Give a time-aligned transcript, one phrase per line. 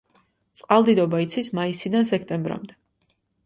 [0.61, 2.81] წყალდიდობა იცის მაისიდან სექტემბრამდე.